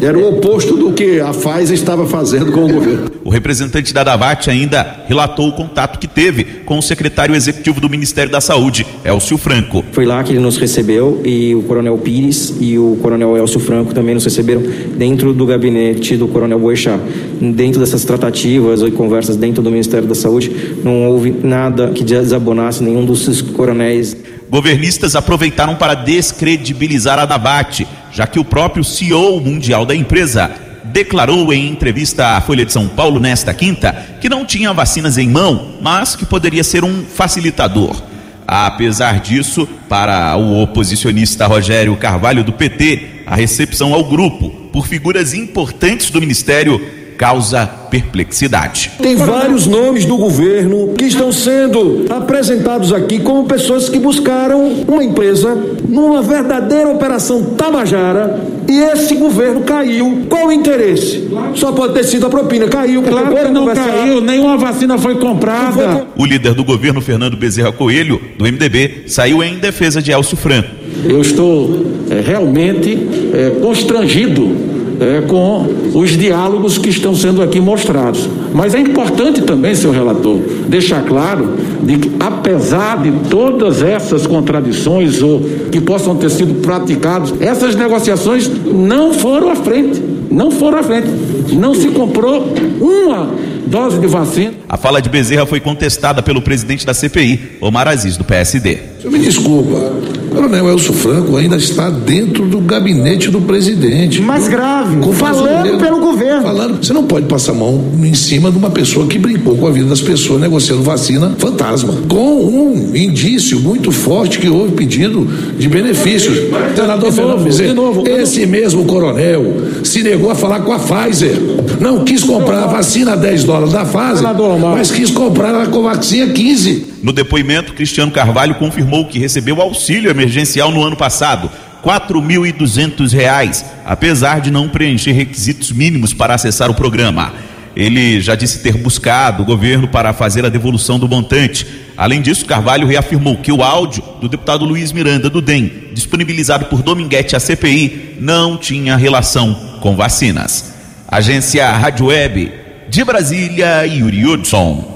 [0.00, 3.04] Era o oposto do que a Pfizer estava fazendo com o governo.
[3.32, 7.88] O representante da Davat ainda relatou o contato que teve com o secretário executivo do
[7.88, 9.82] Ministério da Saúde, Elcio Franco.
[9.90, 13.94] Foi lá que ele nos recebeu e o Coronel Pires e o Coronel Elcio Franco
[13.94, 14.60] também nos receberam
[14.98, 17.00] dentro do gabinete do Coronel Boechat.
[17.40, 20.52] Dentro dessas tratativas e conversas dentro do Ministério da Saúde,
[20.84, 24.14] não houve nada que desabonasse nenhum dos coronéis.
[24.50, 30.50] Governistas aproveitaram para descredibilizar a Davat, já que o próprio CEO mundial da empresa
[30.92, 35.28] declarou em entrevista à Folha de São Paulo nesta quinta que não tinha vacinas em
[35.28, 38.02] mão, mas que poderia ser um facilitador.
[38.46, 45.32] Apesar disso, para o oposicionista Rogério Carvalho do PT, a recepção ao grupo por figuras
[45.32, 46.80] importantes do ministério
[47.22, 48.90] causa perplexidade.
[49.00, 55.04] Tem vários nomes do governo que estão sendo apresentados aqui como pessoas que buscaram uma
[55.04, 55.56] empresa
[55.88, 60.24] numa verdadeira operação tabajara e esse governo caiu.
[60.28, 61.28] Qual o interesse?
[61.54, 62.66] Só pode ter sido a propina.
[62.66, 63.02] Caiu.
[63.02, 66.08] Claro que não caiu, nenhuma vacina foi comprada.
[66.16, 70.70] O líder do governo, Fernando Bezerra Coelho, do MDB, saiu em defesa de Elcio Franco.
[71.04, 72.98] Eu estou é, realmente
[73.32, 78.28] é, constrangido é, com os diálogos que estão sendo aqui mostrados.
[78.52, 85.22] Mas é importante também, seu relator, deixar claro de que, apesar de todas essas contradições
[85.22, 90.02] ou que possam ter sido praticadas, essas negociações não foram à frente.
[90.30, 91.08] Não foram à frente.
[91.52, 93.30] Não se comprou uma
[93.66, 94.52] dose de vacina.
[94.68, 98.78] A fala de Bezerra foi contestada pelo presidente da CPI, Omar Aziz, do PSD.
[99.00, 100.21] Senhor, me desculpa.
[100.32, 104.22] O coronel Elcio Franco ainda está dentro do gabinete do presidente.
[104.22, 106.40] Mais grave, Com falando pelo governo.
[106.40, 109.66] Falando, você não pode passar a mão em cima de uma pessoa que brincou com
[109.66, 111.92] a vida das pessoas negociando vacina fantasma.
[112.08, 115.26] Com um indício muito forte que houve pedido
[115.58, 116.34] de benefícios.
[116.74, 118.08] Senador de Fernando novo, Bezerra, de novo.
[118.08, 119.44] esse mesmo coronel
[119.84, 121.38] se negou a falar com a Pfizer.
[121.78, 125.66] Não quis comprar a vacina a 10 dólares da Pfizer, Senador mas quis comprar a
[125.66, 126.91] Covaxin a 15.
[127.02, 131.50] No depoimento, Cristiano Carvalho confirmou que recebeu auxílio emergencial no ano passado,
[131.84, 137.34] R$ 4.200, apesar de não preencher requisitos mínimos para acessar o programa.
[137.74, 141.66] Ele já disse ter buscado o governo para fazer a devolução do montante.
[141.96, 146.82] Além disso, Carvalho reafirmou que o áudio do deputado Luiz Miranda do DEM, disponibilizado por
[146.82, 150.72] Dominguete à CPI, não tinha relação com vacinas.
[151.08, 152.52] Agência Rádio Web
[152.88, 154.91] de Brasília, Yuri Hudson.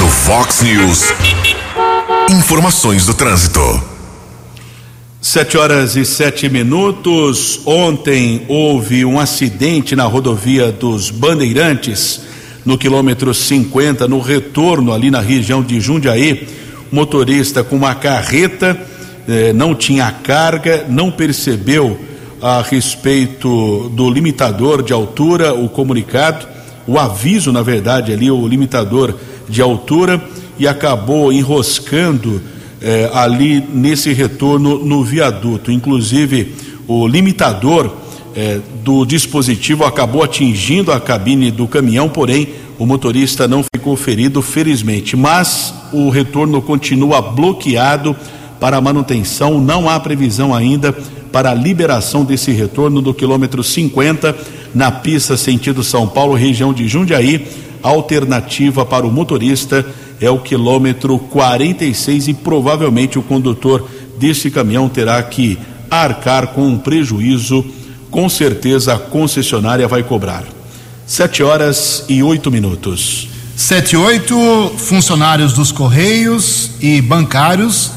[0.00, 1.12] No Fox News,
[2.30, 3.60] informações do trânsito.
[5.20, 7.60] Sete horas e sete minutos.
[7.66, 12.22] Ontem houve um acidente na rodovia dos Bandeirantes,
[12.64, 16.48] no quilômetro 50, no retorno ali na região de Jundiaí.
[16.90, 18.80] Motorista com uma carreta
[19.28, 22.00] eh, não tinha carga, não percebeu
[22.40, 26.48] a respeito do limitador de altura, o comunicado,
[26.86, 29.14] o aviso, na verdade, ali, o limitador
[29.50, 30.22] de altura,
[30.58, 32.40] e acabou enroscando
[32.80, 35.72] eh, ali nesse retorno no viaduto.
[35.72, 36.54] Inclusive,
[36.86, 37.90] o limitador
[38.34, 42.48] eh, do dispositivo acabou atingindo a cabine do caminhão, porém,
[42.78, 45.16] o motorista não ficou ferido, felizmente.
[45.16, 48.16] Mas o retorno continua bloqueado
[48.58, 50.94] para manutenção, não há previsão ainda
[51.32, 54.36] para a liberação desse retorno do quilômetro 50
[54.74, 57.46] na pista sentido São Paulo, região de Jundiaí.
[57.82, 59.86] Alternativa para o motorista
[60.20, 65.58] é o quilômetro 46 e provavelmente o condutor desse caminhão terá que
[65.90, 67.64] arcar com um prejuízo.
[68.10, 70.44] Com certeza a concessionária vai cobrar.
[71.06, 73.28] Sete horas e oito minutos.
[73.56, 74.36] Sete e oito,
[74.76, 77.90] funcionários dos Correios e bancários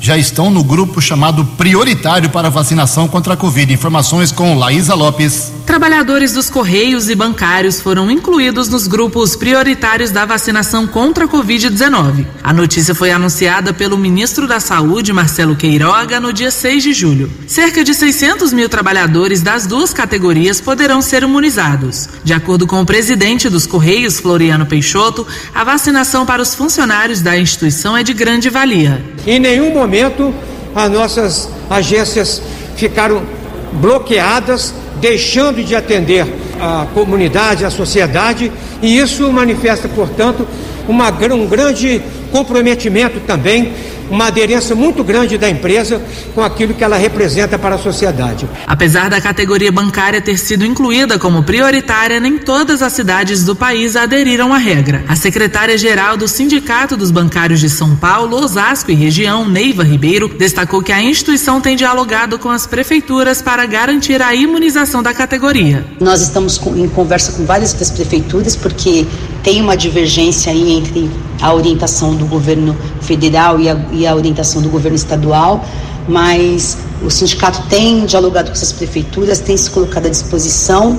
[0.00, 3.72] já estão no grupo chamado prioritário para vacinação contra a Covid.
[3.72, 5.55] Informações com Laísa Lopes.
[5.66, 12.24] Trabalhadores dos Correios e bancários foram incluídos nos grupos prioritários da vacinação contra a Covid-19.
[12.40, 17.28] A notícia foi anunciada pelo ministro da Saúde, Marcelo Queiroga, no dia 6 de julho.
[17.48, 22.08] Cerca de 600 mil trabalhadores das duas categorias poderão ser imunizados.
[22.22, 27.36] De acordo com o presidente dos Correios, Floriano Peixoto, a vacinação para os funcionários da
[27.36, 29.04] instituição é de grande valia.
[29.26, 30.32] Em nenhum momento
[30.76, 32.40] as nossas agências
[32.76, 33.26] ficaram
[33.72, 36.26] bloqueadas, deixando de atender
[36.60, 38.50] a comunidade, a sociedade,
[38.82, 40.46] e isso manifesta, portanto,
[40.88, 42.02] uma, um grande
[42.36, 43.72] comprometimento também
[44.10, 46.00] uma aderência muito grande da empresa
[46.34, 48.48] com aquilo que ela representa para a sociedade.
[48.66, 53.96] Apesar da categoria bancária ter sido incluída como prioritária, nem todas as cidades do país
[53.96, 55.04] aderiram à regra.
[55.08, 60.82] A secretária-geral do Sindicato dos Bancários de São Paulo, Osasco e região, Neiva Ribeiro, destacou
[60.82, 65.84] que a instituição tem dialogado com as prefeituras para garantir a imunização da categoria.
[66.00, 69.06] Nós estamos em conversa com várias das prefeituras porque
[69.42, 71.10] tem uma divergência aí entre
[71.40, 75.64] a orientação do governo federal e a, e a orientação do governo estadual,
[76.08, 80.98] mas o sindicato tem dialogado com essas prefeituras, tem se colocado à disposição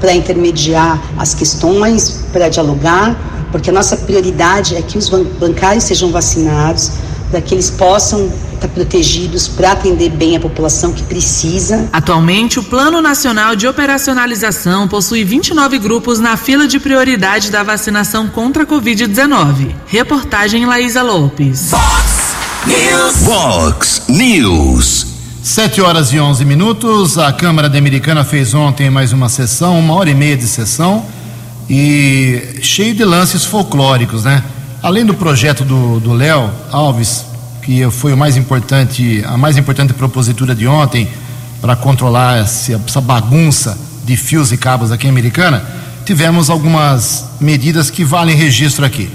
[0.00, 3.16] para intermediar as questões, para dialogar,
[3.50, 6.92] porque a nossa prioridade é que os bancários sejam vacinados,
[7.30, 8.30] para que eles possam
[8.62, 11.88] estar protegidos para atender bem a população que precisa.
[11.92, 18.28] Atualmente, o Plano Nacional de Operacionalização possui 29 grupos na fila de prioridade da vacinação
[18.28, 19.74] contra a Covid-19.
[19.86, 21.70] Reportagem Laísa Lopes.
[21.70, 22.34] Fox
[22.66, 23.16] News.
[23.24, 25.06] Fox News.
[25.42, 27.18] 7 horas e 11 minutos.
[27.18, 31.04] A Câmara da Americana fez ontem mais uma sessão, uma hora e meia de sessão,
[31.68, 34.42] e cheio de lances folclóricos, né?
[34.80, 37.31] Além do projeto do Léo Alves,
[37.62, 41.08] que foi o mais importante, a mais importante propositura de ontem
[41.60, 45.64] para controlar essa, bagunça de fios e cabos aqui em Americana,
[46.04, 49.08] tivemos algumas medidas que valem registro aqui.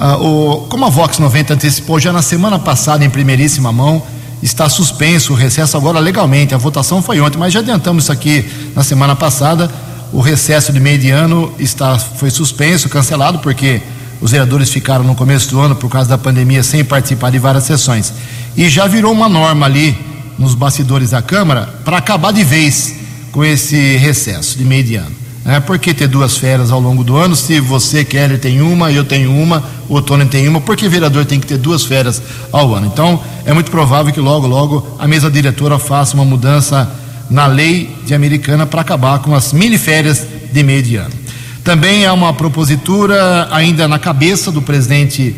[0.00, 4.02] Ah, o, como a Vox 90 antecipou já na semana passada, em primeiríssima mão,
[4.42, 6.54] está suspenso o recesso agora legalmente.
[6.54, 9.70] A votação foi ontem, mas já adiantamos isso aqui na semana passada.
[10.12, 13.82] O recesso de meio de ano está, foi suspenso, cancelado, porque
[14.22, 17.64] os vereadores ficaram no começo do ano, por causa da pandemia, sem participar de várias
[17.64, 18.14] sessões.
[18.56, 19.98] E já virou uma norma ali
[20.38, 22.94] nos bastidores da Câmara para acabar de vez
[23.32, 25.10] com esse recesso de meio de ano.
[25.44, 27.34] É, por que ter duas férias ao longo do ano?
[27.34, 31.24] Se você, Keller, tem uma, eu tenho uma, o Tony tem uma, por que vereador
[31.26, 32.86] tem que ter duas férias ao ano?
[32.86, 36.88] Então, é muito provável que logo, logo a mesa diretora faça uma mudança
[37.28, 41.21] na lei de americana para acabar com as mini férias de meio de ano.
[41.64, 45.36] Também há uma propositura ainda na cabeça do presidente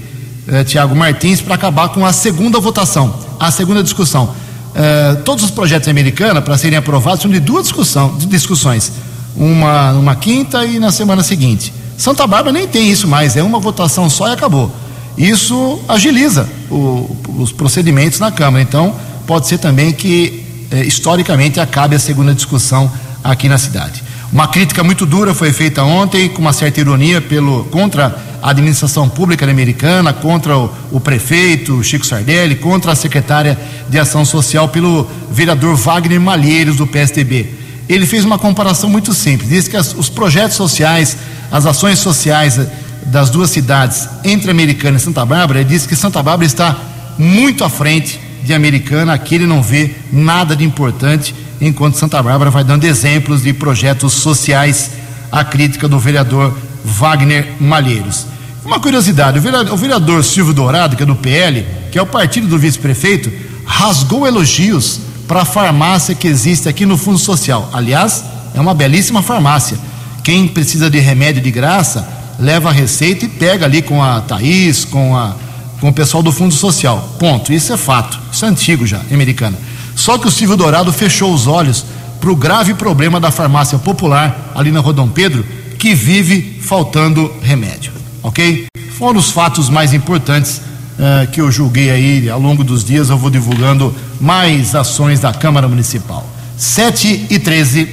[0.49, 4.35] eh, Tiago Martins para acabar com a segunda votação, a segunda discussão.
[4.75, 8.93] Eh, todos os projetos americanos, para serem aprovados, são de duas discussão, de discussões,
[9.37, 11.73] uma numa quinta e na semana seguinte.
[11.99, 14.75] Santa Bárbara nem tem isso mais, é uma votação só e acabou.
[15.17, 18.63] Isso agiliza o, os procedimentos na Câmara.
[18.63, 18.95] Então,
[19.27, 22.91] pode ser também que, eh, historicamente, acabe a segunda discussão
[23.23, 24.04] aqui na cidade.
[24.33, 29.09] Uma crítica muito dura foi feita ontem, com uma certa ironia, pelo, contra a administração
[29.09, 33.59] pública americana, contra o, o prefeito Chico Sardelli, contra a secretária
[33.89, 37.49] de Ação Social, pelo vereador Wagner Malheiros, do PSDB.
[37.89, 41.17] Ele fez uma comparação muito simples, disse que as, os projetos sociais,
[41.51, 42.67] as ações sociais eh,
[43.07, 46.77] das duas cidades, entre Americana e Santa Bárbara, ele disse que Santa Bárbara está
[47.19, 52.51] muito à frente de Americana, aqui ele não vê nada de importante enquanto Santa Bárbara
[52.51, 54.91] vai dando exemplos de projetos sociais
[55.31, 58.27] à crítica do vereador Wagner Malheiros.
[58.65, 62.07] Uma curiosidade, o vereador, o vereador Silvio Dourado, que é do PL, que é o
[62.07, 63.31] partido do vice-prefeito,
[63.67, 67.69] rasgou elogios para a farmácia que existe aqui no Fundo Social.
[67.73, 68.25] Aliás,
[68.55, 69.79] é uma belíssima farmácia.
[70.23, 74.85] Quem precisa de remédio de graça, leva a receita e pega ali com a Thaís,
[74.85, 75.35] com, a,
[75.81, 77.17] com o pessoal do Fundo Social.
[77.19, 77.53] Ponto.
[77.53, 78.19] Isso é fato.
[78.33, 79.57] Isso é antigo já, americana.
[80.05, 81.83] Só que o Silvio Dourado fechou os olhos
[82.21, 85.43] para o grave problema da farmácia popular ali na Rodão Pedro,
[85.79, 87.91] que vive faltando remédio.
[88.23, 88.67] Ok?
[88.99, 93.09] Foram os fatos mais importantes uh, que eu julguei aí ao longo dos dias.
[93.09, 96.29] Eu vou divulgando mais ações da Câmara Municipal.
[96.59, 97.89] 7 e 13.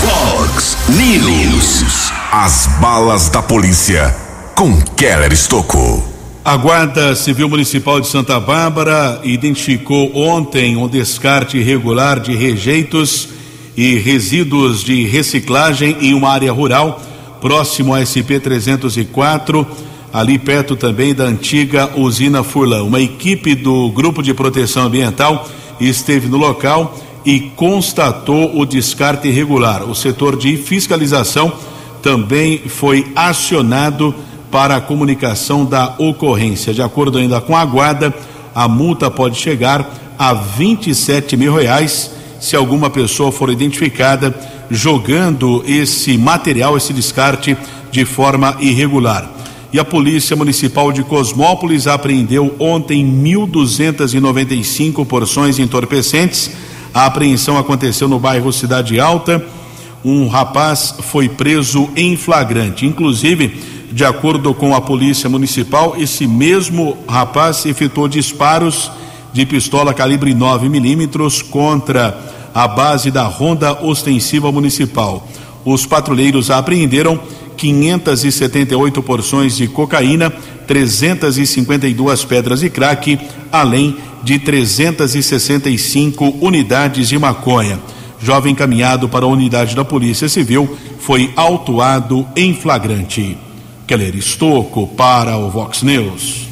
[0.00, 2.10] Fox News.
[2.32, 4.12] As balas da polícia
[4.56, 6.15] com Keller Estocou.
[6.46, 13.30] A Guarda Civil Municipal de Santa Bárbara identificou ontem um descarte irregular de rejeitos
[13.76, 17.02] e resíduos de reciclagem em uma área rural
[17.40, 19.66] próximo à SP 304,
[20.12, 22.84] ali perto também da antiga usina Furlan.
[22.84, 25.48] Uma equipe do Grupo de Proteção Ambiental
[25.80, 29.82] esteve no local e constatou o descarte irregular.
[29.82, 31.52] O setor de fiscalização
[32.00, 34.14] também foi acionado
[34.50, 36.72] para a comunicação da ocorrência.
[36.72, 38.14] De acordo ainda com a guarda,
[38.54, 39.88] a multa pode chegar
[40.18, 44.34] a 27 mil reais se alguma pessoa for identificada
[44.70, 47.56] jogando esse material, esse descarte,
[47.90, 49.30] de forma irregular.
[49.72, 56.50] E a Polícia Municipal de Cosmópolis apreendeu ontem 1.295 porções entorpecentes.
[56.94, 59.44] A apreensão aconteceu no bairro Cidade Alta.
[60.04, 62.86] Um rapaz foi preso em flagrante.
[62.86, 63.60] Inclusive,
[63.96, 68.92] de acordo com a Polícia Municipal, esse mesmo rapaz efetuou disparos
[69.32, 72.14] de pistola calibre 9 milímetros contra
[72.54, 75.26] a base da Ronda Ostensiva Municipal.
[75.64, 77.18] Os patrulheiros apreenderam
[77.56, 80.30] 578 porções de cocaína,
[80.66, 83.18] 352 pedras de crack,
[83.50, 87.80] além de 365 unidades de maconha.
[88.20, 93.45] Jovem encaminhado para a unidade da Polícia Civil foi autuado em flagrante.
[93.86, 96.48] Keller Estocco para o Vox News.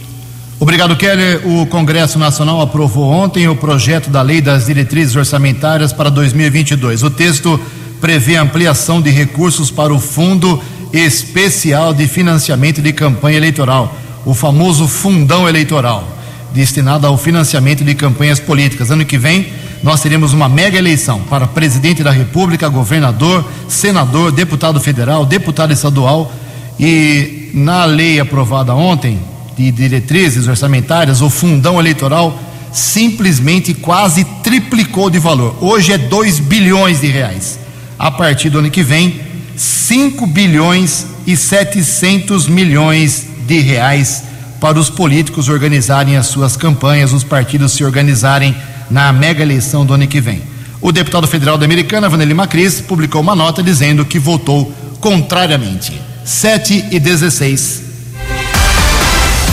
[0.60, 1.42] Obrigado, Keller.
[1.44, 7.02] O Congresso Nacional aprovou ontem o projeto da Lei das Diretrizes Orçamentárias para 2022.
[7.02, 7.60] O texto
[8.00, 10.62] prevê ampliação de recursos para o Fundo
[10.92, 16.06] Especial de Financiamento de Campanha Eleitoral, o famoso Fundão Eleitoral,
[16.52, 18.92] destinado ao financiamento de campanhas políticas.
[18.92, 19.48] Ano que vem,
[19.82, 26.32] nós teremos uma mega eleição para presidente da República, governador, senador, deputado federal, deputado estadual
[26.78, 29.18] e na lei aprovada ontem,
[29.56, 32.38] de diretrizes orçamentárias, o fundão eleitoral
[32.72, 35.56] simplesmente quase triplicou de valor.
[35.60, 37.58] Hoje é 2 bilhões de reais.
[37.96, 39.20] A partir do ano que vem,
[39.56, 44.24] 5 bilhões e 700 milhões de reais
[44.60, 48.54] para os políticos organizarem as suas campanhas, os partidos se organizarem
[48.90, 50.42] na mega eleição do ano que vem.
[50.80, 56.00] O deputado federal da Americana, Vanelli Macris, publicou uma nota dizendo que votou contrariamente.
[56.24, 57.82] 7 e 16.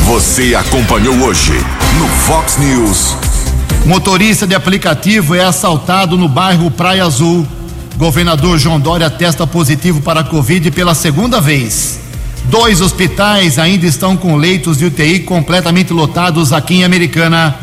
[0.05, 1.51] Você acompanhou hoje
[1.97, 3.13] no Fox News.
[3.86, 7.45] Motorista de aplicativo é assaltado no bairro Praia Azul.
[7.97, 11.99] Governador João Dória testa positivo para a Covid pela segunda vez.
[12.45, 17.53] Dois hospitais ainda estão com leitos de UTI completamente lotados aqui em Americana.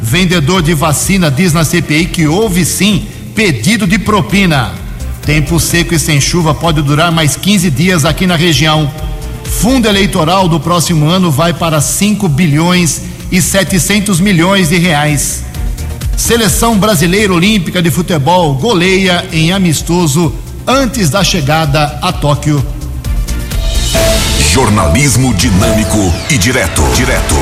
[0.00, 4.85] Vendedor de vacina diz na CPI que houve sim pedido de propina.
[5.26, 8.88] Tempo seco e sem chuva pode durar mais 15 dias aqui na região.
[9.42, 13.02] Fundo eleitoral do próximo ano vai para 5 bilhões
[13.32, 15.42] e 700 milhões de reais.
[16.16, 20.32] Seleção brasileira olímpica de futebol goleia em amistoso
[20.64, 22.64] antes da chegada a Tóquio.
[24.52, 26.82] Jornalismo dinâmico e direto.
[26.94, 27.34] Direto.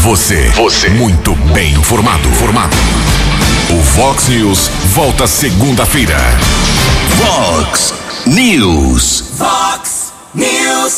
[0.00, 0.50] Você.
[0.50, 0.90] Você.
[0.90, 2.28] Muito bem informado.
[2.32, 2.76] Formado.
[3.70, 6.18] O Fox News volta segunda-feira.
[7.14, 7.92] Fox
[8.26, 9.38] News.
[9.38, 10.96] Fox News.